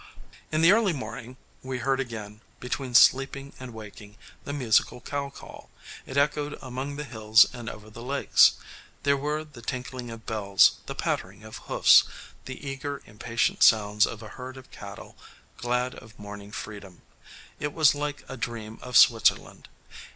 [0.51, 5.69] In the early morning we heard again, between sleeping and waking, the musical cow call.
[6.07, 8.53] It echoed among the hills and over the lakes:
[9.03, 12.03] there were the tinkling of bells, the pattering of hoofs,
[12.45, 15.15] the eager, impatient sounds of a herd of cattle
[15.57, 17.03] glad of morning freedom.
[17.59, 19.69] It was like a dream of Switzerland.